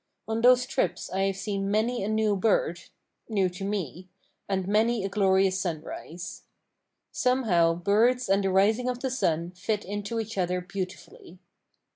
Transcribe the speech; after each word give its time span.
On 0.27 0.41
those 0.41 0.65
trips 0.65 1.11
I 1.11 1.25
have 1.25 1.35
seen 1.37 1.69
many 1.69 2.03
a 2.03 2.07
new 2.09 2.35
bird—new 2.35 3.49
to 3.49 3.63
me—and 3.63 4.67
many 4.67 5.05
a 5.05 5.09
glorious 5.09 5.61
sunrise. 5.61 6.41
Somehow 7.11 7.75
birds 7.75 8.27
and 8.27 8.43
the 8.43 8.49
rising 8.49 8.89
of 8.89 8.99
the 9.01 9.11
sun 9.11 9.51
fit 9.51 9.85
into 9.85 10.19
each 10.19 10.39
other 10.39 10.59
beautifully. 10.59 11.37